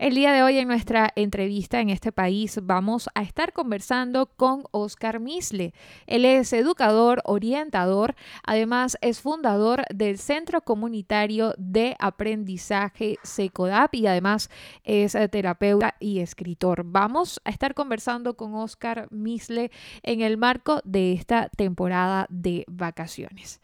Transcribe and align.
El 0.00 0.14
día 0.14 0.32
de 0.32 0.42
hoy 0.42 0.56
en 0.56 0.66
nuestra 0.66 1.12
entrevista 1.14 1.78
en 1.78 1.90
este 1.90 2.10
país 2.10 2.58
vamos 2.62 3.10
a 3.14 3.20
estar 3.20 3.52
conversando 3.52 4.30
con 4.34 4.64
Oscar 4.70 5.20
Misle. 5.20 5.74
Él 6.06 6.24
es 6.24 6.54
educador, 6.54 7.20
orientador, 7.26 8.14
además 8.42 8.96
es 9.02 9.20
fundador 9.20 9.84
del 9.94 10.16
Centro 10.16 10.62
Comunitario 10.62 11.52
de 11.58 11.96
Aprendizaje 11.98 13.18
SECODAP 13.22 13.94
y 13.96 14.06
además 14.06 14.48
es 14.84 15.18
terapeuta 15.30 15.96
y 16.00 16.20
escritor. 16.20 16.84
Vamos 16.86 17.38
a 17.44 17.50
estar 17.50 17.74
conversando 17.74 18.38
con 18.38 18.54
Oscar 18.54 19.06
Misle 19.10 19.70
en 20.02 20.22
el 20.22 20.38
marco 20.38 20.80
de 20.84 21.12
esta 21.12 21.50
temporada 21.50 22.26
de 22.30 22.64
vacaciones. 22.68 23.60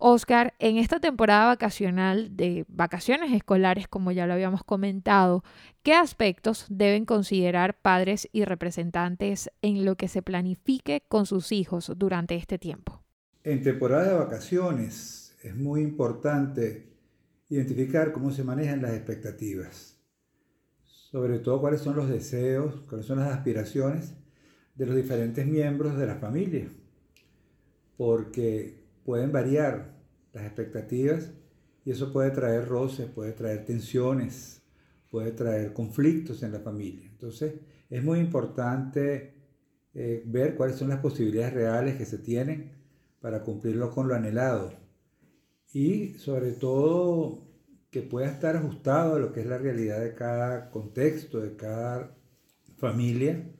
Oscar, 0.00 0.54
en 0.58 0.76
esta 0.78 1.00
temporada 1.00 1.46
vacacional 1.46 2.36
de 2.36 2.64
vacaciones 2.68 3.32
escolares, 3.32 3.88
como 3.88 4.12
ya 4.12 4.26
lo 4.26 4.34
habíamos 4.34 4.64
comentado, 4.64 5.42
¿qué 5.82 5.94
aspectos 5.94 6.66
deben 6.68 7.04
considerar 7.04 7.80
padres 7.80 8.28
y 8.32 8.44
representantes 8.44 9.50
en 9.62 9.84
lo 9.84 9.96
que 9.96 10.08
se 10.08 10.22
planifique 10.22 11.02
con 11.08 11.26
sus 11.26 11.52
hijos 11.52 11.92
durante 11.96 12.36
este 12.36 12.58
tiempo? 12.58 13.02
En 13.44 13.62
temporada 13.62 14.08
de 14.08 14.18
vacaciones 14.18 15.36
es 15.42 15.56
muy 15.56 15.82
importante 15.82 16.88
identificar 17.48 18.12
cómo 18.12 18.30
se 18.30 18.44
manejan 18.44 18.82
las 18.82 18.92
expectativas, 18.92 19.96
sobre 20.84 21.38
todo 21.38 21.60
cuáles 21.60 21.80
son 21.80 21.96
los 21.96 22.08
deseos, 22.08 22.82
cuáles 22.88 23.06
son 23.06 23.18
las 23.18 23.32
aspiraciones 23.32 24.14
de 24.74 24.86
los 24.86 24.94
diferentes 24.94 25.46
miembros 25.46 25.96
de 25.96 26.06
la 26.06 26.16
familia, 26.16 26.68
porque 27.96 28.84
pueden 29.04 29.32
variar 29.32 29.97
las 30.32 30.44
expectativas 30.44 31.30
y 31.84 31.90
eso 31.90 32.12
puede 32.12 32.30
traer 32.30 32.68
roces, 32.68 33.06
puede 33.06 33.32
traer 33.32 33.64
tensiones, 33.64 34.62
puede 35.10 35.32
traer 35.32 35.72
conflictos 35.72 36.42
en 36.42 36.52
la 36.52 36.60
familia. 36.60 37.08
Entonces 37.10 37.54
es 37.88 38.04
muy 38.04 38.18
importante 38.18 39.34
eh, 39.94 40.22
ver 40.26 40.54
cuáles 40.54 40.76
son 40.76 40.90
las 40.90 41.00
posibilidades 41.00 41.54
reales 41.54 41.96
que 41.96 42.04
se 42.04 42.18
tienen 42.18 42.72
para 43.20 43.42
cumplirlo 43.42 43.90
con 43.90 44.06
lo 44.06 44.14
anhelado 44.14 44.72
y 45.72 46.14
sobre 46.14 46.52
todo 46.52 47.46
que 47.90 48.02
pueda 48.02 48.28
estar 48.28 48.56
ajustado 48.56 49.16
a 49.16 49.18
lo 49.18 49.32
que 49.32 49.40
es 49.40 49.46
la 49.46 49.58
realidad 49.58 50.00
de 50.00 50.14
cada 50.14 50.70
contexto, 50.70 51.40
de 51.40 51.56
cada 51.56 52.14
familia, 52.76 53.50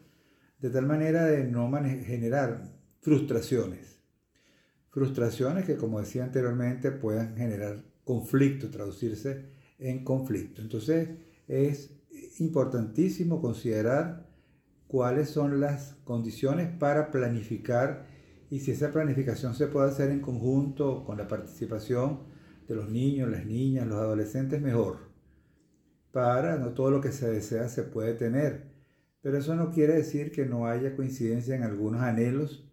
de 0.59 0.71
tal 0.71 0.87
manera 0.87 1.25
de 1.25 1.45
no 1.45 1.71
generar 2.05 2.75
frustraciones 3.01 3.98
frustraciones 4.91 5.65
que, 5.65 5.77
como 5.77 6.01
decía 6.01 6.25
anteriormente, 6.25 6.91
puedan 6.91 7.37
generar 7.37 7.85
conflicto, 8.05 8.71
traducirse 8.71 9.47
en 9.79 10.05
conflicto. 10.05 10.63
Entonces, 10.63 11.09
es 11.47 11.91
importantísimo 12.39 13.41
considerar 13.41 14.29
cuáles 14.87 15.29
son 15.29 15.61
las 15.61 15.97
condiciones 16.05 16.69
para 16.79 17.11
planificar 17.11 18.07
y 18.51 18.61
si 18.61 18.71
esa 18.71 18.91
planificación 18.91 19.55
se 19.55 19.67
puede 19.67 19.91
hacer 19.91 20.11
en 20.11 20.21
conjunto 20.21 21.05
con 21.05 21.19
la 21.19 21.29
participación 21.29 22.21
de 22.67 22.75
los 22.75 22.89
niños, 22.89 23.31
las 23.31 23.45
niñas, 23.45 23.87
los 23.87 23.99
adolescentes, 23.99 24.61
mejor. 24.61 25.09
Para 26.13 26.57
no 26.57 26.71
todo 26.73 26.91
lo 26.91 27.01
que 27.01 27.13
se 27.13 27.31
desea 27.31 27.69
se 27.69 27.83
puede 27.83 28.15
tener, 28.15 28.71
pero 29.21 29.37
eso 29.37 29.55
no 29.55 29.71
quiere 29.71 29.95
decir 29.95 30.33
que 30.33 30.47
no 30.47 30.67
haya 30.67 30.97
coincidencia 30.97 31.55
en 31.55 31.63
algunos 31.63 32.01
anhelos 32.01 32.68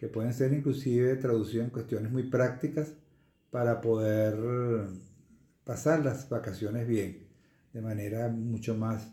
que 0.00 0.08
pueden 0.08 0.32
ser 0.32 0.54
inclusive 0.54 1.14
traducidos 1.16 1.66
en 1.66 1.70
cuestiones 1.70 2.10
muy 2.10 2.22
prácticas 2.22 2.94
para 3.50 3.82
poder 3.82 4.34
pasar 5.62 6.02
las 6.02 6.26
vacaciones 6.30 6.88
bien, 6.88 7.28
de 7.74 7.82
manera 7.82 8.28
mucho 8.28 8.74
más 8.74 9.12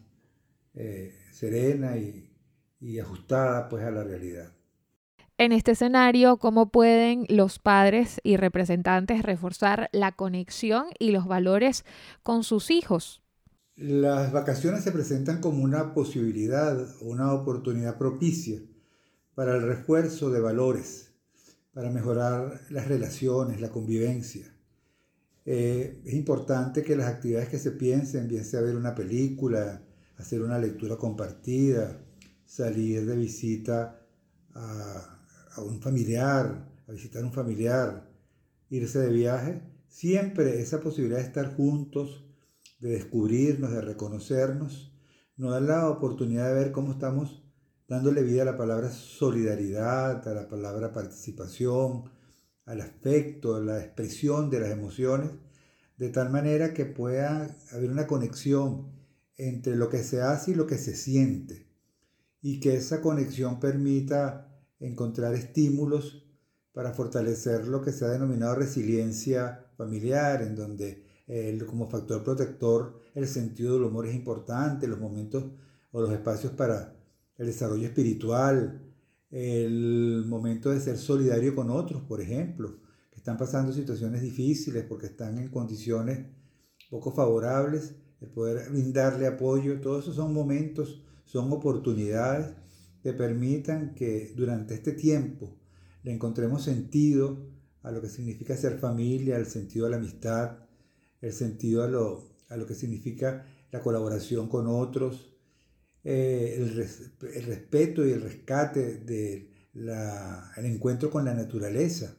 eh, 0.76 1.14
serena 1.34 1.98
y, 1.98 2.32
y 2.80 3.00
ajustada 3.00 3.68
pues 3.68 3.84
a 3.84 3.92
la 3.92 4.06
realidad. 4.06 4.54
En 5.38 5.52
este 5.52 5.72
escenario, 5.72 6.38
¿cómo 6.38 6.70
pueden 6.70 7.26
los 7.28 7.60
padres 7.60 8.22
y 8.24 8.38
representantes 8.38 9.24
reforzar 9.24 9.90
la 9.92 10.14
conexión 10.14 10.86
y 11.00 11.12
los 11.12 11.28
valores 11.28 11.84
con 12.24 12.46
sus 12.46 12.72
hijos? 12.72 13.22
Las 13.76 14.32
vacaciones 14.32 14.86
se 14.86 14.94
presentan 14.94 15.42
como 15.42 15.64
una 15.64 15.94
posibilidad, 15.94 16.78
una 17.02 17.34
oportunidad 17.34 17.98
propicia 17.98 18.62
para 19.38 19.56
el 19.56 19.62
refuerzo 19.62 20.32
de 20.32 20.40
valores, 20.40 21.12
para 21.72 21.92
mejorar 21.92 22.60
las 22.72 22.88
relaciones, 22.88 23.62
la 23.62 23.70
convivencia. 23.70 24.52
Eh, 25.46 26.02
es 26.04 26.16
importante 26.16 26.82
que 26.82 26.96
las 26.96 27.06
actividades 27.06 27.48
que 27.48 27.60
se 27.60 27.70
piensen, 27.70 28.28
bien 28.28 28.44
sea 28.44 28.62
ver 28.62 28.76
una 28.76 28.96
película, 28.96 29.84
hacer 30.18 30.42
una 30.42 30.58
lectura 30.58 30.96
compartida, 30.96 32.04
salir 32.48 33.06
de 33.06 33.16
visita 33.16 34.02
a, 34.56 35.20
a 35.52 35.62
un 35.62 35.82
familiar, 35.82 36.72
a 36.88 36.92
visitar 36.92 37.24
un 37.24 37.32
familiar, 37.32 38.10
irse 38.72 38.98
de 38.98 39.14
viaje, 39.14 39.62
siempre 39.88 40.62
esa 40.62 40.82
posibilidad 40.82 41.20
de 41.20 41.26
estar 41.26 41.56
juntos, 41.56 42.26
de 42.80 42.90
descubrirnos, 42.90 43.72
de 43.72 43.82
reconocernos, 43.82 44.98
nos 45.36 45.52
da 45.52 45.60
la 45.60 45.90
oportunidad 45.92 46.48
de 46.48 46.56
ver 46.56 46.72
cómo 46.72 46.94
estamos 46.94 47.47
dándole 47.88 48.22
vida 48.24 48.42
a 48.42 48.46
la 48.46 48.58
palabra 48.58 48.92
solidaridad, 48.92 50.28
a 50.28 50.34
la 50.34 50.48
palabra 50.48 50.92
participación, 50.92 52.12
al 52.66 52.82
afecto, 52.82 53.56
a 53.56 53.62
la 53.62 53.80
expresión 53.80 54.50
de 54.50 54.60
las 54.60 54.72
emociones, 54.72 55.32
de 55.98 56.10
tal 56.10 56.30
manera 56.30 56.74
que 56.74 56.86
pueda 56.86 57.56
haber 57.72 57.90
una 57.90 58.08
conexión 58.08 58.92
entre 59.38 59.76
lo 59.76 59.90
que 59.90 60.04
se 60.04 60.22
hace 60.22 60.52
y 60.52 60.56
lo 60.56 60.68
que 60.68 60.78
se 60.78 60.96
siente, 60.96 61.68
y 62.42 62.60
que 62.60 62.76
esa 62.76 63.02
conexión 63.02 63.60
permita 63.60 64.50
encontrar 64.80 65.34
estímulos 65.34 66.24
para 66.74 66.92
fortalecer 66.92 67.68
lo 67.68 67.82
que 67.82 67.92
se 67.92 68.06
ha 68.06 68.10
denominado 68.10 68.56
resiliencia 68.56 69.66
familiar, 69.78 70.42
en 70.42 70.56
donde 70.56 71.06
como 71.66 71.90
factor 71.90 72.24
protector 72.24 73.02
el 73.16 73.28
sentido 73.28 73.74
del 73.74 73.84
humor 73.84 74.08
es 74.08 74.16
importante, 74.16 74.88
los 74.88 75.00
momentos 75.00 75.46
o 75.92 76.02
los 76.02 76.12
espacios 76.12 76.54
para 76.54 76.97
el 77.38 77.48
desarrollo 77.48 77.88
espiritual, 77.88 78.82
el 79.30 80.24
momento 80.28 80.70
de 80.72 80.80
ser 80.80 80.98
solidario 80.98 81.56
con 81.56 81.70
otros, 81.70 82.02
por 82.04 82.22
ejemplo, 82.22 82.80
que 83.12 83.18
están 83.18 83.38
pasando 83.38 83.74
situaciones 83.74 84.22
difíciles 84.22 84.86
porque 84.86 85.08
están 85.08 85.38
en 85.38 85.50
condiciones 85.50 86.26
poco 86.90 87.12
favorables, 87.12 87.96
el 88.22 88.30
poder 88.30 88.70
brindarle 88.72 89.28
apoyo, 89.28 89.80
todos 89.82 90.04
esos 90.04 90.16
son 90.16 90.34
momentos, 90.34 91.04
son 91.26 91.52
oportunidades 91.52 92.56
que 93.04 93.14
permitan 93.14 93.94
que 93.94 94.34
durante 94.36 94.74
este 94.74 94.94
tiempo 94.94 95.56
le 96.04 96.14
encontremos 96.14 96.64
sentido 96.64 97.38
a 97.84 97.92
lo 97.92 98.02
que 98.02 98.10
significa 98.10 98.56
ser 98.56 98.80
familia, 98.80 99.38
el 99.38 99.46
sentido 99.46 99.86
a 99.86 99.90
la 99.90 99.98
amistad, 99.98 100.58
el 101.22 101.34
sentido 101.34 101.84
a 101.84 101.88
lo, 101.88 102.38
a 102.50 102.58
lo 102.58 102.66
que 102.66 102.76
significa 102.76 103.46
la 103.72 103.82
colaboración 103.82 104.48
con 104.48 104.68
otros, 104.68 105.37
eh, 106.10 106.56
el, 106.56 106.74
respeto 106.74 108.06
y 108.06 108.12
el 108.14 108.22
rescate 108.22 109.00
del 109.00 109.50
encuentro 110.56 111.12
con 111.12 111.26
la 111.26 111.34
naturaleza 111.34 112.16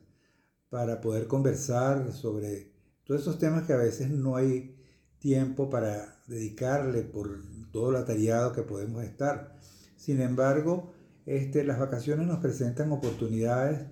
para 0.68 1.00
poder 1.00 1.26
conversar 1.26 2.12
sobre 2.12 2.70
todos 3.04 3.22
esos 3.22 3.38
temas 3.38 3.66
que 3.66 3.72
a 3.72 3.78
veces 3.78 4.10
no 4.10 4.36
hay 4.36 4.76
tiempo 5.18 5.70
para 5.70 6.20
dedicarle 6.26 7.00
por 7.00 7.40
todo 7.72 7.90
lo 7.90 7.96
atareado 7.96 8.52
que 8.52 8.60
podemos 8.60 9.04
estar. 9.04 9.56
Sin 9.96 10.20
embargo, 10.20 10.92
este, 11.24 11.64
las 11.64 11.78
vacaciones 11.78 12.26
nos 12.26 12.40
presentan 12.40 12.92
oportunidades 12.92 13.86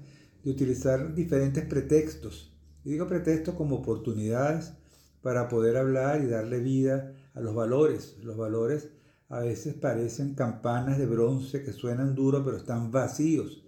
de 0.45 0.51
utilizar 0.51 1.15
diferentes 1.15 1.65
pretextos. 1.65 2.55
Y 2.85 2.91
digo 2.91 3.09
pretextos 3.09 3.55
como 3.55 3.77
oportunidades 3.77 4.75
para 5.23 5.49
poder 5.49 5.79
hablar 5.79 6.23
y 6.23 6.27
darle 6.27 6.61
vida 6.61 7.15
a 7.33 7.41
los 7.41 7.55
valores, 7.55 8.19
los 8.23 8.37
valores 8.37 8.91
a 9.29 9.41
veces 9.41 9.75
parecen 9.75 10.35
campanas 10.35 10.99
de 10.99 11.07
bronce 11.07 11.63
que 11.63 11.73
suenan 11.73 12.15
duro 12.15 12.45
pero 12.45 12.57
están 12.57 12.91
vacíos. 12.91 13.65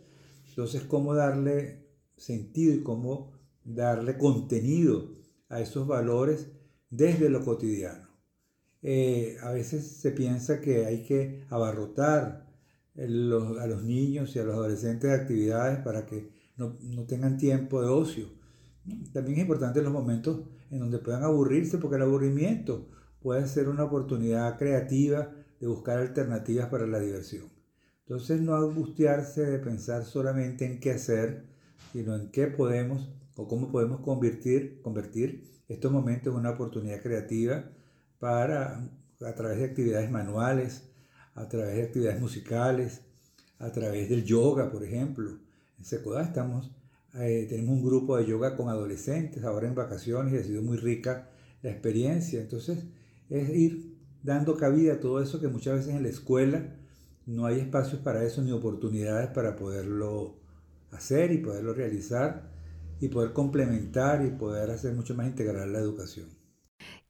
Entonces, 0.49 0.83
¿cómo 0.85 1.15
darle 1.15 1.87
sentido 2.17 2.75
y 2.75 2.83
cómo 2.83 3.33
darle 3.65 4.17
contenido 4.19 5.15
a 5.49 5.61
esos 5.61 5.87
valores 5.87 6.49
desde 6.91 7.31
lo 7.31 7.45
cotidiano? 7.45 8.09
Eh, 8.83 9.37
a 9.43 9.51
veces 9.51 9.87
se 9.87 10.13
piensa 10.13 10.61
que 10.61 10.87
hay 10.87 11.03
que 11.03 11.45
abarrotar 11.51 12.47
a 12.97 13.67
los 13.67 13.85
niños 13.85 14.35
y 14.35 14.39
a 14.41 14.45
los 14.45 14.55
adolescentes 14.55 15.11
de 15.11 15.17
actividades 15.17 15.79
para 15.81 16.05
que 16.07 16.33
no, 16.57 16.77
no 16.81 17.05
tengan 17.05 17.37
tiempo 17.37 17.81
de 17.81 17.89
ocio. 17.89 18.29
También 19.13 19.37
es 19.37 19.43
importante 19.43 19.83
los 19.83 19.93
momentos 19.93 20.41
en 20.71 20.81
donde 20.81 20.99
puedan 20.99 21.23
aburrirse 21.23 21.79
porque 21.79 21.97
el 21.97 22.03
aburrimiento 22.03 22.89
puede 23.21 23.47
ser 23.47 23.69
una 23.69 23.85
oportunidad 23.85 24.59
creativa 24.59 25.31
de 25.61 25.67
buscar 25.67 25.99
alternativas 25.99 26.69
para 26.69 26.87
la 26.87 27.01
diversión. 27.01 27.45
Entonces 28.07 28.41
no 28.41 28.55
angustiarse 28.57 29.45
de 29.45 29.59
pensar 29.59 30.05
solamente 30.05 30.65
en 30.65 30.81
qué 30.81 30.93
hacer, 30.93 31.45
sino 31.93 32.15
en 32.17 32.31
qué 32.31 32.47
podemos 32.47 33.11
o 33.37 33.47
cómo 33.47 33.71
podemos 33.71 34.01
convertir, 34.01 34.81
convertir 34.83 35.45
estos 35.69 35.93
momentos 35.93 36.33
en 36.33 36.41
una 36.41 36.51
oportunidad 36.51 37.03
creativa 37.03 37.71
para, 38.19 38.89
a 39.21 39.35
través 39.35 39.59
de 39.59 39.65
actividades 39.67 40.11
manuales, 40.11 40.89
a 41.35 41.49
través 41.49 41.77
de 41.77 41.83
actividades 41.83 42.21
musicales, 42.21 43.03
a 43.59 43.71
través 43.71 44.09
del 44.09 44.25
yoga, 44.25 44.71
por 44.71 44.83
ejemplo. 44.85 45.39
En 45.79 45.85
Secodá 45.85 46.23
estamos, 46.23 46.73
eh, 47.15 47.47
tenemos 47.49 47.77
un 47.77 47.85
grupo 47.85 48.17
de 48.17 48.27
yoga 48.27 48.57
con 48.57 48.69
adolescentes 48.69 49.45
ahora 49.45 49.69
en 49.69 49.75
vacaciones 49.75 50.33
y 50.33 50.39
ha 50.39 50.43
sido 50.43 50.63
muy 50.63 50.79
rica 50.79 51.29
la 51.63 51.71
experiencia. 51.71 52.41
Entonces, 52.41 52.85
es 53.29 53.51
ir 53.51 53.88
dando 54.29 54.59
cabida 54.59 54.93
a 54.93 55.01
todo 55.01 55.23
eso 55.23 55.41
que 55.41 55.49
muchas 55.49 55.79
veces 55.79 55.95
en 55.95 56.03
la 56.03 56.11
escuela 56.11 56.63
no 57.25 57.47
hay 57.47 57.61
espacios 57.61 58.03
para 58.03 58.23
eso 58.25 58.43
ni 58.43 58.53
oportunidades 58.53 59.31
para 59.31 59.57
poderlo 59.57 60.35
hacer 60.91 61.33
y 61.33 61.39
poderlo 61.39 61.73
realizar 61.73 62.51
y 63.01 63.09
poder 63.09 63.33
complementar 63.33 64.23
y 64.27 64.31
poder 64.31 64.71
hacer 64.71 64.93
mucho 64.93 65.15
más 65.15 65.29
integral 65.29 65.73
la 65.73 65.79
educación. 65.79 66.38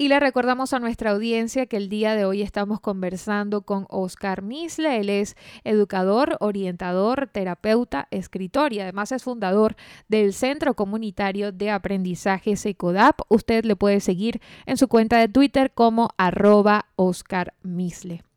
Y 0.01 0.09
le 0.09 0.21
recordamos 0.21 0.73
a 0.73 0.79
nuestra 0.79 1.11
audiencia 1.11 1.67
que 1.67 1.77
el 1.77 1.89
día 1.89 2.15
de 2.15 2.25
hoy 2.25 2.43
estamos 2.43 2.81
conversando 2.81 3.63
con 3.63 3.87
Oscar 3.89 4.43
Misle. 4.43 5.01
Él 5.01 5.11
es 5.11 5.37
educador, 5.65 6.37
orientador, 6.39 7.29
terapeuta, 7.33 8.07
escritor 8.13 8.73
y 8.73 8.81
además 8.81 9.11
es 9.11 9.25
fundador 9.25 9.75
del 10.07 10.33
Centro 10.35 10.75
Comunitario 10.75 11.51
de 11.51 11.71
Aprendizaje 11.71 12.57
SECODAP. 12.57 13.23
Usted 13.29 13.65
le 13.65 13.75
puede 13.75 13.99
seguir 13.99 14.41
en 14.67 14.77
su 14.77 14.87
cuenta 14.87 15.19
de 15.19 15.29
Twitter 15.29 15.73
como 15.73 16.11
arroba 16.17 16.87
Oscar 16.95 17.55
Misle. 17.63 18.28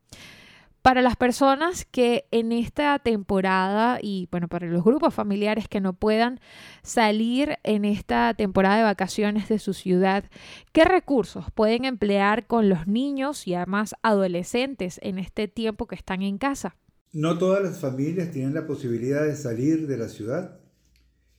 Para 0.81 1.04
las 1.04 1.16
personas 1.16 1.86
que 1.86 2.25
en 2.31 2.51
esta 2.51 2.98
temporada 2.98 4.00
y 4.01 4.28
bueno, 4.31 4.48
para 4.48 4.66
los 4.66 4.83
grupos 4.83 5.13
familiares 5.13 5.68
que 5.68 5.80
no 5.80 5.94
puedan 5.94 6.39
salir 6.81 7.60
en 7.63 7.86
esta 7.86 8.33
temporada 8.33 8.78
de 8.78 8.83
vacaciones 8.83 9.48
de 9.48 9.60
su 9.60 9.74
ciudad, 9.74 10.24
¿qué 10.72 10.83
recursos 10.83 11.45
pueden 11.54 11.86
emplear 11.86 12.48
con 12.48 12.68
los 12.68 12.88
niños 12.88 13.48
y 13.48 13.54
además 13.54 13.94
adolescentes 14.01 15.00
en 15.04 15.19
este 15.19 15.48
tiempo 15.48 15.86
que 15.86 15.94
están 15.94 16.24
en 16.24 16.39
casa? 16.39 16.78
No 17.13 17.38
todas 17.38 17.62
las 17.62 17.80
familias 17.80 18.31
tienen 18.31 18.56
la 18.56 18.66
posibilidad 18.66 19.24
de 19.24 19.36
salir 19.36 19.86
de 19.86 19.98
la 19.98 20.07
ciudad 20.07 20.62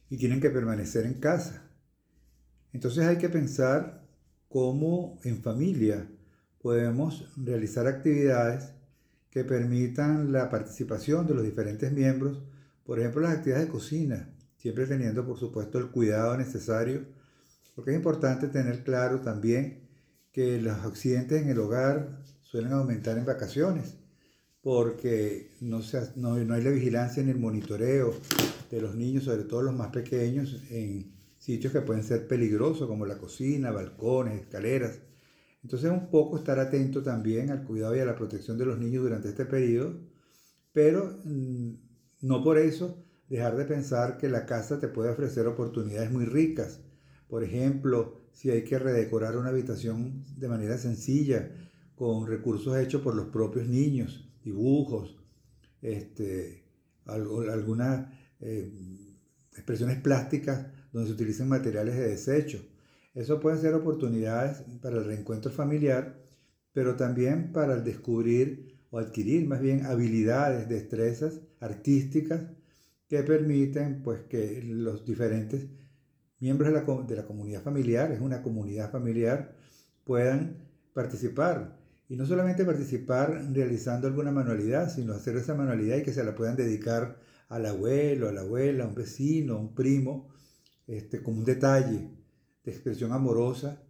y 0.08 0.18
tienen 0.18 0.40
que 0.40 0.50
permanecer 0.50 1.04
en 1.04 1.14
casa. 1.14 1.68
Entonces 2.72 3.04
hay 3.06 3.18
que 3.18 3.28
pensar 3.28 4.04
cómo 4.48 5.18
en 5.24 5.42
familia 5.42 6.06
podemos 6.60 7.28
realizar 7.36 7.88
actividades 7.88 8.72
que 9.32 9.44
permitan 9.44 10.30
la 10.30 10.50
participación 10.50 11.26
de 11.26 11.34
los 11.34 11.42
diferentes 11.42 11.90
miembros, 11.90 12.42
por 12.84 13.00
ejemplo 13.00 13.22
las 13.22 13.38
actividades 13.38 13.66
de 13.66 13.72
cocina, 13.72 14.28
siempre 14.58 14.86
teniendo 14.86 15.26
por 15.26 15.38
supuesto 15.38 15.78
el 15.78 15.90
cuidado 15.90 16.36
necesario, 16.36 17.06
porque 17.74 17.92
es 17.92 17.96
importante 17.96 18.48
tener 18.48 18.84
claro 18.84 19.22
también 19.22 19.88
que 20.32 20.60
los 20.60 20.76
accidentes 20.84 21.40
en 21.40 21.48
el 21.48 21.58
hogar 21.58 22.22
suelen 22.42 22.74
aumentar 22.74 23.16
en 23.16 23.24
vacaciones, 23.24 23.96
porque 24.60 25.56
no, 25.62 25.80
no, 26.16 26.36
no 26.36 26.54
hay 26.54 26.62
la 26.62 26.70
vigilancia 26.70 27.22
ni 27.22 27.30
el 27.30 27.38
monitoreo 27.38 28.14
de 28.70 28.82
los 28.82 28.94
niños, 28.94 29.24
sobre 29.24 29.44
todo 29.44 29.62
los 29.62 29.74
más 29.74 29.88
pequeños, 29.88 30.62
en 30.70 31.10
sitios 31.38 31.72
que 31.72 31.80
pueden 31.80 32.04
ser 32.04 32.28
peligrosos 32.28 32.86
como 32.86 33.06
la 33.06 33.16
cocina, 33.16 33.70
balcones, 33.70 34.42
escaleras. 34.42 35.00
Entonces 35.62 35.90
un 35.90 36.10
poco 36.10 36.38
estar 36.38 36.58
atento 36.58 37.02
también 37.02 37.50
al 37.50 37.64
cuidado 37.64 37.96
y 37.96 38.00
a 38.00 38.04
la 38.04 38.16
protección 38.16 38.58
de 38.58 38.66
los 38.66 38.78
niños 38.78 39.04
durante 39.04 39.28
este 39.28 39.44
periodo, 39.44 40.00
pero 40.72 41.18
mm, 41.24 41.72
no 42.22 42.42
por 42.42 42.58
eso 42.58 43.04
dejar 43.28 43.56
de 43.56 43.64
pensar 43.64 44.18
que 44.18 44.28
la 44.28 44.46
casa 44.46 44.78
te 44.80 44.88
puede 44.88 45.10
ofrecer 45.10 45.46
oportunidades 45.46 46.10
muy 46.10 46.24
ricas. 46.24 46.80
Por 47.28 47.44
ejemplo, 47.44 48.20
si 48.32 48.50
hay 48.50 48.64
que 48.64 48.78
redecorar 48.78 49.36
una 49.36 49.50
habitación 49.50 50.24
de 50.36 50.48
manera 50.48 50.76
sencilla, 50.78 51.50
con 51.94 52.26
recursos 52.26 52.76
hechos 52.78 53.02
por 53.02 53.14
los 53.14 53.28
propios 53.28 53.68
niños, 53.68 54.28
dibujos, 54.42 55.16
este, 55.80 56.64
algunas 57.06 58.08
eh, 58.40 58.72
expresiones 59.52 60.00
plásticas 60.00 60.66
donde 60.92 61.08
se 61.08 61.14
utilizan 61.14 61.48
materiales 61.48 61.96
de 61.96 62.08
desecho. 62.08 62.64
Eso 63.14 63.40
pueden 63.40 63.60
ser 63.60 63.74
oportunidades 63.74 64.64
para 64.80 64.96
el 64.96 65.04
reencuentro 65.04 65.50
familiar, 65.50 66.18
pero 66.72 66.96
también 66.96 67.52
para 67.52 67.76
descubrir 67.76 68.80
o 68.90 68.98
adquirir 68.98 69.46
más 69.46 69.60
bien 69.60 69.84
habilidades, 69.84 70.68
destrezas 70.68 71.40
artísticas 71.60 72.44
que 73.08 73.22
permiten 73.22 74.02
pues 74.02 74.22
que 74.22 74.62
los 74.62 75.04
diferentes 75.04 75.66
miembros 76.40 76.72
de 76.72 76.80
la, 76.80 77.04
de 77.04 77.16
la 77.16 77.26
comunidad 77.26 77.62
familiar, 77.62 78.10
es 78.12 78.20
una 78.20 78.42
comunidad 78.42 78.90
familiar, 78.90 79.54
puedan 80.04 80.56
participar. 80.94 81.78
Y 82.08 82.16
no 82.16 82.24
solamente 82.24 82.64
participar 82.64 83.48
realizando 83.52 84.06
alguna 84.06 84.32
manualidad, 84.32 84.90
sino 84.90 85.12
hacer 85.12 85.36
esa 85.36 85.54
manualidad 85.54 85.98
y 85.98 86.02
que 86.02 86.12
se 86.12 86.24
la 86.24 86.34
puedan 86.34 86.56
dedicar 86.56 87.18
al 87.50 87.66
abuelo, 87.66 88.28
a 88.28 88.32
la 88.32 88.40
abuela, 88.40 88.84
a 88.84 88.88
un 88.88 88.94
vecino, 88.94 89.54
a 89.54 89.60
un 89.60 89.74
primo, 89.74 90.30
este, 90.86 91.22
como 91.22 91.38
un 91.38 91.44
detalle 91.44 92.21
de 92.64 92.72
expresión 92.72 93.12
amorosa. 93.12 93.82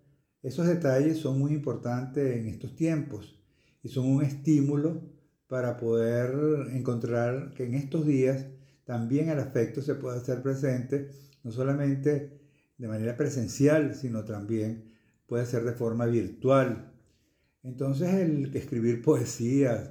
Esos 0.42 0.66
detalles 0.66 1.19
son 1.19 1.38
muy 1.38 1.52
importantes 1.52 2.36
en 2.36 2.48
estos 2.48 2.74
tiempos 2.74 3.38
y 3.82 3.88
son 3.88 4.06
un 4.06 4.22
estímulo 4.22 5.02
para 5.46 5.76
poder 5.76 6.69
encontrar 6.72 7.52
que 7.54 7.64
en 7.64 7.74
estos 7.74 8.06
días 8.06 8.46
también 8.84 9.28
el 9.28 9.38
afecto 9.38 9.82
se 9.82 9.94
puede 9.94 10.19
hacer 10.19 10.42
presente, 10.42 11.10
no 11.44 11.52
solamente 11.52 12.40
de 12.78 12.88
manera 12.88 13.16
presencial, 13.16 13.94
sino 13.94 14.24
también 14.24 14.92
puede 15.26 15.46
ser 15.46 15.64
de 15.64 15.72
forma 15.72 16.06
virtual. 16.06 16.92
Entonces 17.62 18.14
el 18.14 18.54
escribir 18.56 19.02
poesías, 19.04 19.90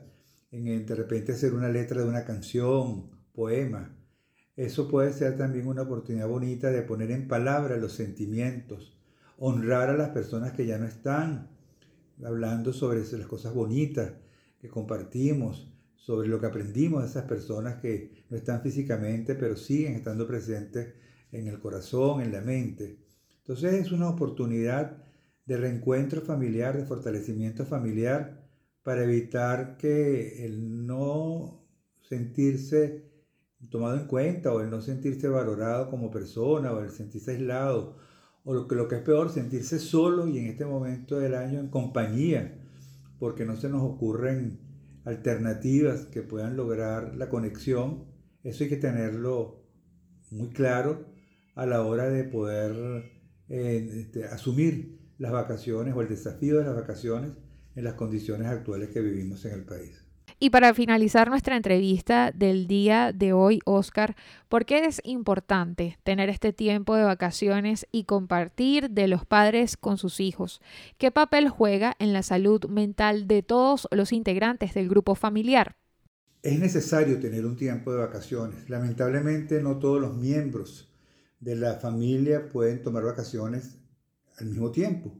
en, 0.51 0.85
de 0.85 0.95
repente 0.95 1.31
hacer 1.31 1.53
una 1.53 1.69
letra 1.69 2.01
de 2.01 2.09
una 2.09 2.25
canción, 2.25 3.09
poema, 3.33 3.95
eso 4.55 4.87
puede 4.87 5.13
ser 5.13 5.37
también 5.37 5.67
una 5.67 5.83
oportunidad 5.83 6.27
bonita 6.27 6.71
de 6.71 6.81
poner 6.81 7.11
en 7.11 7.27
palabra 7.27 7.77
los 7.77 7.93
sentimientos, 7.93 8.97
honrar 9.37 9.89
a 9.89 9.97
las 9.97 10.09
personas 10.09 10.51
que 10.51 10.65
ya 10.65 10.77
no 10.77 10.85
están, 10.85 11.49
hablando 12.23 12.73
sobre 12.73 12.99
las 12.99 13.27
cosas 13.27 13.53
bonitas 13.53 14.13
que 14.59 14.69
compartimos, 14.69 15.73
sobre 15.95 16.27
lo 16.27 16.39
que 16.39 16.47
aprendimos 16.47 17.03
de 17.03 17.09
esas 17.09 17.25
personas 17.25 17.79
que 17.81 18.25
no 18.29 18.37
están 18.37 18.61
físicamente, 18.61 19.35
pero 19.35 19.55
siguen 19.55 19.93
estando 19.93 20.27
presentes 20.27 20.93
en 21.31 21.47
el 21.47 21.59
corazón, 21.59 22.21
en 22.21 22.31
la 22.31 22.41
mente. 22.41 22.99
Entonces 23.39 23.73
es 23.73 23.91
una 23.91 24.09
oportunidad 24.09 24.97
de 25.45 25.57
reencuentro 25.57 26.21
familiar, 26.21 26.77
de 26.77 26.85
fortalecimiento 26.85 27.65
familiar, 27.65 28.47
para 28.83 29.03
evitar 29.03 29.77
que 29.77 30.45
el 30.45 30.85
no 30.85 31.65
sentirse 32.01 33.10
tomado 33.69 33.97
en 33.97 34.07
cuenta 34.07 34.53
o 34.53 34.61
el 34.61 34.69
no 34.69 34.81
sentirse 34.81 35.27
valorado 35.27 35.89
como 35.89 36.11
persona 36.11 36.71
o 36.71 36.79
el 36.81 36.91
sentirse 36.91 37.31
aislado 37.31 37.95
o 38.43 38.53
lo 38.53 38.67
que, 38.67 38.75
lo 38.75 38.87
que 38.87 38.95
es 38.95 39.01
peor, 39.01 39.29
sentirse 39.29 39.79
solo 39.79 40.27
y 40.27 40.39
en 40.39 40.47
este 40.47 40.65
momento 40.65 41.19
del 41.19 41.35
año 41.35 41.59
en 41.59 41.69
compañía, 41.69 42.59
porque 43.19 43.45
no 43.45 43.55
se 43.55 43.69
nos 43.69 43.83
ocurren 43.83 44.59
alternativas 45.05 46.05
que 46.05 46.23
puedan 46.23 46.57
lograr 46.57 47.15
la 47.15 47.29
conexión. 47.29 48.05
Eso 48.43 48.63
hay 48.63 48.69
que 48.69 48.77
tenerlo 48.77 49.63
muy 50.31 50.49
claro 50.49 51.05
a 51.55 51.65
la 51.65 51.83
hora 51.83 52.09
de 52.09 52.23
poder 52.23 53.11
eh, 53.49 53.89
este, 53.93 54.25
asumir 54.25 54.99
las 55.17 55.31
vacaciones 55.31 55.95
o 55.95 56.01
el 56.01 56.07
desafío 56.07 56.57
de 56.57 56.65
las 56.65 56.75
vacaciones 56.75 57.33
en 57.75 57.83
las 57.83 57.93
condiciones 57.93 58.47
actuales 58.47 58.89
que 58.89 59.01
vivimos 59.01 59.45
en 59.45 59.53
el 59.53 59.65
país. 59.65 60.03
Y 60.43 60.49
para 60.49 60.73
finalizar 60.73 61.29
nuestra 61.29 61.55
entrevista 61.55 62.31
del 62.31 62.65
día 62.65 63.11
de 63.13 63.31
hoy, 63.31 63.59
Oscar, 63.63 64.15
¿por 64.49 64.65
qué 64.65 64.85
es 64.85 64.99
importante 65.03 65.99
tener 66.01 66.29
este 66.29 66.51
tiempo 66.51 66.95
de 66.95 67.03
vacaciones 67.03 67.85
y 67.91 68.05
compartir 68.05 68.89
de 68.89 69.07
los 69.07 69.23
padres 69.23 69.77
con 69.77 69.99
sus 69.99 70.19
hijos? 70.19 70.59
¿Qué 70.97 71.11
papel 71.11 71.47
juega 71.47 71.95
en 71.99 72.11
la 72.11 72.23
salud 72.23 72.65
mental 72.65 73.27
de 73.27 73.43
todos 73.43 73.87
los 73.91 74.11
integrantes 74.11 74.73
del 74.73 74.89
grupo 74.89 75.13
familiar? 75.13 75.75
Es 76.41 76.57
necesario 76.57 77.19
tener 77.19 77.45
un 77.45 77.55
tiempo 77.55 77.91
de 77.91 77.99
vacaciones. 77.99 78.67
Lamentablemente 78.67 79.61
no 79.61 79.77
todos 79.77 80.01
los 80.01 80.17
miembros 80.17 80.91
de 81.39 81.55
la 81.55 81.75
familia 81.75 82.49
pueden 82.49 82.81
tomar 82.81 83.03
vacaciones 83.03 83.77
al 84.39 84.47
mismo 84.47 84.71
tiempo. 84.71 85.13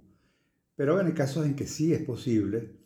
Pero 0.75 1.00
en 1.00 1.06
el 1.06 1.13
caso 1.13 1.44
en 1.44 1.56
que 1.56 1.68
sí 1.68 1.94
es 1.94 2.01
posible, 2.01 2.81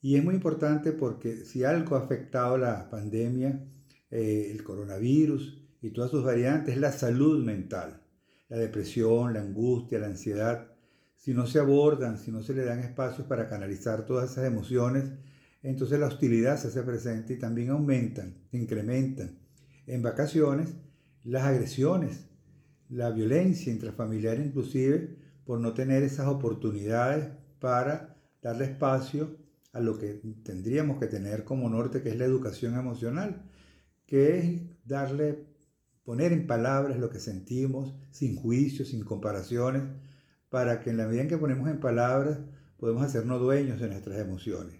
y 0.00 0.16
es 0.16 0.24
muy 0.24 0.34
importante 0.34 0.92
porque 0.92 1.44
si 1.44 1.64
algo 1.64 1.96
ha 1.96 2.00
afectado 2.00 2.56
la 2.56 2.88
pandemia, 2.90 3.64
eh, 4.10 4.48
el 4.50 4.62
coronavirus 4.62 5.62
y 5.82 5.90
todas 5.90 6.10
sus 6.10 6.24
variantes, 6.24 6.74
es 6.74 6.80
la 6.80 6.92
salud 6.92 7.44
mental, 7.44 8.02
la 8.48 8.56
depresión, 8.56 9.34
la 9.34 9.40
angustia, 9.40 9.98
la 9.98 10.06
ansiedad. 10.06 10.72
Si 11.16 11.34
no 11.34 11.46
se 11.46 11.58
abordan, 11.58 12.18
si 12.18 12.30
no 12.30 12.42
se 12.42 12.54
le 12.54 12.64
dan 12.64 12.80
espacios 12.80 13.26
para 13.26 13.48
canalizar 13.48 14.06
todas 14.06 14.32
esas 14.32 14.46
emociones, 14.46 15.04
entonces 15.62 16.00
la 16.00 16.06
hostilidad 16.06 16.58
se 16.58 16.68
hace 16.68 16.82
presente 16.82 17.34
y 17.34 17.38
también 17.38 17.70
aumentan, 17.70 18.34
incrementan. 18.52 19.38
En 19.86 20.02
vacaciones, 20.02 20.74
las 21.24 21.44
agresiones 21.44 22.30
la 22.90 23.10
violencia 23.10 23.72
intrafamiliar 23.72 24.38
inclusive 24.40 25.16
por 25.44 25.60
no 25.60 25.72
tener 25.72 26.02
esas 26.02 26.26
oportunidades 26.26 27.28
para 27.60 28.16
darle 28.42 28.64
espacio 28.64 29.36
a 29.72 29.80
lo 29.80 29.98
que 29.98 30.20
tendríamos 30.42 30.98
que 30.98 31.06
tener 31.06 31.44
como 31.44 31.68
norte, 31.68 32.02
que 32.02 32.10
es 32.10 32.16
la 32.16 32.24
educación 32.24 32.76
emocional, 32.76 33.42
que 34.06 34.38
es 34.38 34.60
darle, 34.84 35.46
poner 36.04 36.32
en 36.32 36.46
palabras 36.46 36.98
lo 36.98 37.10
que 37.10 37.20
sentimos, 37.20 37.94
sin 38.10 38.36
juicios, 38.36 38.88
sin 38.88 39.04
comparaciones, 39.04 39.82
para 40.48 40.80
que 40.80 40.90
en 40.90 40.96
la 40.96 41.06
medida 41.06 41.22
en 41.22 41.28
que 41.28 41.38
ponemos 41.38 41.68
en 41.68 41.78
palabras 41.78 42.38
podemos 42.78 43.04
hacernos 43.04 43.40
dueños 43.40 43.80
de 43.80 43.88
nuestras 43.88 44.18
emociones. 44.18 44.74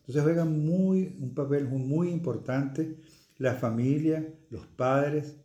Entonces 0.00 0.22
juega 0.22 0.44
muy, 0.44 1.16
un 1.20 1.34
papel 1.34 1.68
muy 1.68 2.10
importante 2.10 2.96
la 3.38 3.54
familia, 3.54 4.26
los 4.50 4.66
padres, 4.66 5.36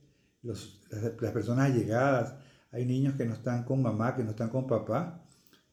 las, 0.42 0.80
las 0.90 1.32
personas 1.32 1.72
allegadas. 1.72 2.36
Hay 2.72 2.86
niños 2.86 3.16
que 3.16 3.26
no 3.26 3.34
están 3.34 3.64
con 3.64 3.82
mamá, 3.82 4.16
que 4.16 4.24
no 4.24 4.32
están 4.32 4.50
con 4.50 4.66
papá 4.66 5.24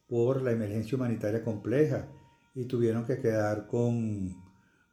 por 0.06 0.42
la 0.42 0.52
emergencia 0.52 0.96
humanitaria 0.96 1.42
compleja 1.42 2.08
y 2.54 2.66
tuvieron 2.66 3.04
que 3.04 3.18
quedar 3.18 3.66
con 3.66 4.34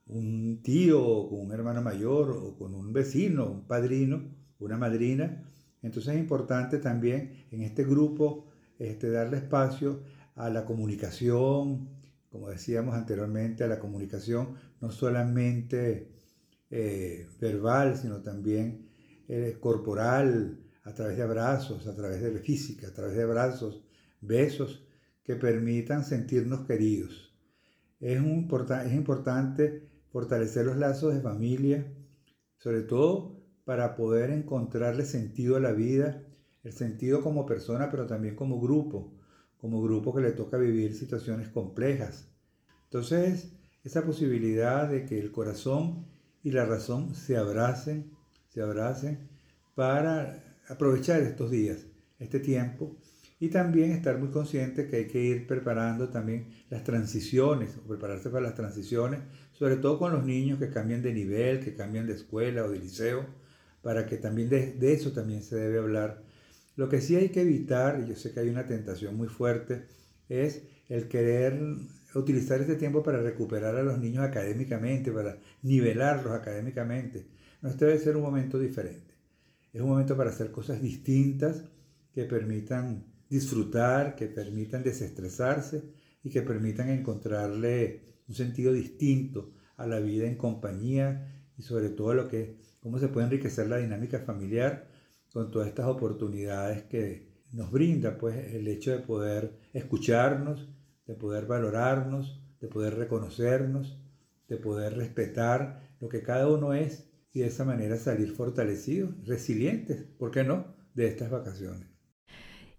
un 0.08 0.62
tío 0.64 1.04
o 1.06 1.30
con 1.30 1.40
un 1.42 1.52
hermano 1.52 1.82
mayor 1.82 2.32
o 2.32 2.58
con 2.58 2.74
un 2.74 2.92
vecino, 2.92 3.50
un 3.50 3.68
padrino, 3.68 4.24
una 4.60 4.78
madrina. 4.78 5.44
Entonces 5.82 6.16
es 6.16 6.20
importante 6.20 6.80
también 6.80 7.46
en 7.52 7.62
este 7.62 7.84
grupo 7.84 8.48
este, 8.78 9.10
darle 9.10 9.38
espacio 9.38 10.04
a 10.36 10.50
la 10.50 10.66
comunicación, 10.66 11.90
como 12.30 12.50
decíamos 12.50 12.96
anteriormente, 12.96 13.64
a 13.64 13.68
la 13.68 13.80
comunicación 13.80 14.56
no 14.80 14.92
solamente 14.92 16.12
eh, 16.70 17.28
verbal, 17.40 17.98
sino 17.98 18.22
también 18.22 18.90
eh, 19.28 19.58
corporal, 19.60 20.58
a 20.84 20.94
través 20.94 21.18
de 21.18 21.24
abrazos, 21.24 21.86
a 21.88 21.96
través 21.96 22.22
de 22.22 22.40
física, 22.40 22.88
a 22.88 22.94
través 22.94 23.16
de 23.16 23.24
abrazos, 23.24 23.84
besos, 24.20 24.88
que 25.24 25.36
permitan 25.36 26.04
sentirnos 26.04 26.66
queridos. 26.66 27.31
Es, 28.02 28.20
un, 28.20 28.50
es 28.86 28.94
importante 28.94 29.88
fortalecer 30.12 30.66
los 30.66 30.78
lazos 30.78 31.14
de 31.14 31.22
familia, 31.22 31.94
sobre 32.58 32.82
todo 32.82 33.40
para 33.64 33.96
poder 33.96 34.32
encontrarle 34.32 35.06
sentido 35.06 35.56
a 35.56 35.60
la 35.60 35.72
vida, 35.72 36.24
el 36.64 36.74
sentido 36.74 37.22
como 37.22 37.46
persona, 37.46 37.90
pero 37.90 38.08
también 38.08 38.36
como 38.36 38.60
grupo, 38.60 39.14
como 39.58 39.82
grupo 39.82 40.14
que 40.14 40.22
le 40.22 40.32
toca 40.32 40.58
vivir 40.58 40.96
situaciones 40.96 41.50
complejas. 41.50 42.28
Entonces, 42.86 43.54
esa 43.84 44.04
posibilidad 44.04 44.90
de 44.90 45.06
que 45.06 45.20
el 45.20 45.32
corazón 45.32 46.08
y 46.44 46.52
la 46.52 46.66
razón 46.66 47.16
se 47.16 47.38
abracen, 47.38 48.12
se 48.50 48.62
abracen 48.62 49.30
para 49.76 50.58
aprovechar 50.68 51.22
estos 51.22 51.52
días, 51.52 51.86
este 52.20 52.40
tiempo, 52.40 52.98
y 53.42 53.50
también 53.50 53.92
estar 53.92 54.20
muy 54.20 54.30
consciente 54.30 54.88
que 54.88 54.98
hay 54.98 55.08
que 55.08 55.20
ir 55.20 55.48
preparando 55.48 56.10
también 56.10 56.46
las 56.70 56.84
transiciones, 56.84 57.72
prepararse 57.88 58.30
para 58.30 58.44
las 58.44 58.54
transiciones, 58.54 59.20
sobre 59.52 59.78
todo 59.78 59.98
con 59.98 60.12
los 60.12 60.24
niños 60.24 60.60
que 60.60 60.70
cambian 60.70 61.02
de 61.02 61.12
nivel, 61.12 61.60
que 61.60 61.74
cambian 61.74 62.06
de 62.06 62.14
escuela 62.14 62.64
o 62.64 62.70
de 62.70 62.78
liceo, 62.78 63.26
para 63.82 64.06
que 64.06 64.18
también 64.18 64.48
de, 64.48 64.74
de 64.74 64.94
eso 64.94 65.12
también 65.12 65.42
se 65.42 65.56
debe 65.56 65.80
hablar. 65.80 66.22
Lo 66.76 66.88
que 66.88 67.02
sí 67.02 67.16
hay 67.16 67.30
que 67.30 67.42
evitar, 67.42 68.00
y 68.06 68.10
yo 68.10 68.16
sé 68.16 68.32
que 68.32 68.42
hay 68.42 68.50
una 68.50 68.68
tentación 68.68 69.18
muy 69.18 69.28
fuerte, 69.28 69.88
es 70.30 70.62
el 70.88 71.08
querer 71.08 71.60
utilizar 72.14 72.62
este 72.62 72.76
tiempo 72.76 73.02
para 73.02 73.24
recuperar 73.24 73.76
a 73.76 73.82
los 73.82 73.98
niños 73.98 74.24
académicamente, 74.24 75.12
para 75.12 75.40
nivelarlos 75.64 76.32
académicamente. 76.32 77.26
No, 77.64 77.70
este 77.70 77.86
debe 77.86 77.98
ser 77.98 78.18
un 78.18 78.22
momento 78.22 78.60
diferente. 78.60 79.16
Es 79.74 79.82
un 79.82 79.90
momento 79.90 80.16
para 80.16 80.30
hacer 80.30 80.52
cosas 80.52 80.80
distintas 80.80 81.64
que 82.14 82.26
permitan 82.26 83.11
disfrutar, 83.32 84.16
que 84.16 84.28
permitan 84.28 84.84
desestresarse 84.84 85.86
y 86.22 86.30
que 86.30 86.42
permitan 86.42 86.90
encontrarle 86.90 88.02
un 88.28 88.36
sentido 88.36 88.74
distinto 88.74 89.54
a 89.78 89.88
la 89.88 90.02
vida 90.02 90.28
en 90.28 90.36
compañía 90.36 91.50
y 91.58 91.62
sobre 91.62 91.90
todo 91.90 92.14
lo 92.14 92.28
que 92.28 92.60
cómo 92.82 93.00
se 93.00 93.08
puede 93.08 93.28
enriquecer 93.28 93.68
la 93.70 93.78
dinámica 93.78 94.20
familiar 94.20 94.90
con 95.32 95.50
todas 95.50 95.70
estas 95.70 95.88
oportunidades 95.88 96.84
que 96.84 97.32
nos 97.54 97.72
brinda 97.72 98.18
pues 98.18 98.54
el 98.54 98.68
hecho 98.68 98.92
de 98.92 99.00
poder 99.00 99.58
escucharnos, 99.72 100.70
de 101.08 101.16
poder 101.16 101.46
valorarnos, 101.46 102.44
de 102.60 102.68
poder 102.68 102.96
reconocernos, 102.96 103.98
de 104.50 104.58
poder 104.58 104.98
respetar 104.98 105.96
lo 106.02 106.10
que 106.10 106.22
cada 106.22 106.50
uno 106.50 106.74
es 106.74 107.10
y 107.32 107.40
de 107.40 107.48
esa 107.48 107.64
manera 107.64 107.96
salir 107.96 108.34
fortalecidos, 108.34 109.26
resilientes, 109.26 110.04
¿por 110.04 110.32
qué 110.32 110.44
no?, 110.44 110.76
de 110.94 111.08
estas 111.08 111.30
vacaciones. 111.30 111.91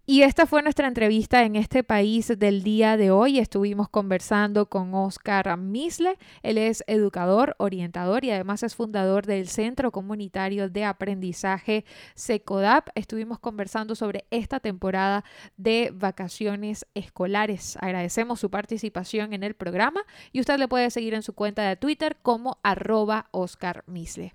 Y 0.05 0.23
esta 0.23 0.47
fue 0.47 0.63
nuestra 0.63 0.89
entrevista 0.89 1.45
en 1.45 1.55
este 1.55 1.85
país 1.85 2.33
del 2.37 2.65
día 2.65 2.97
de 2.97 3.13
hoy. 3.13 3.39
Estuvimos 3.39 3.89
conversando 3.89 4.67
con 4.67 4.93
Oscar 4.95 5.57
Misle. 5.57 6.19
Él 6.43 6.59
es 6.59 6.83
educador, 6.89 7.55
orientador 7.59 8.25
y 8.25 8.33
además 8.33 8.65
es 8.65 8.75
fundador 8.75 9.27
del 9.27 9.47
Centro 9.47 9.93
Comunitario 9.93 10.69
de 10.69 10.85
Aprendizaje 10.85 11.85
SECODAP. 12.17 12.89
Estuvimos 12.97 13.39
conversando 13.39 13.95
sobre 13.95 14.27
esta 14.33 14.59
temporada 14.59 15.23
de 15.57 15.93
vacaciones 15.95 16.85
escolares. 16.95 17.79
Agradecemos 17.81 18.41
su 18.41 18.51
participación 18.51 19.33
en 19.35 19.45
el 19.45 19.55
programa 19.55 20.01
y 20.33 20.41
usted 20.41 20.59
le 20.59 20.67
puede 20.67 20.91
seguir 20.91 21.15
en 21.15 21.23
su 21.23 21.33
cuenta 21.33 21.63
de 21.63 21.77
Twitter 21.77 22.17
como 22.23 22.59
arroba 22.65 23.29
Oscar 23.31 23.85
Misle. 23.87 24.35